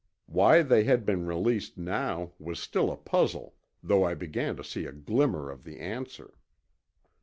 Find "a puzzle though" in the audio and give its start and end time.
2.91-4.03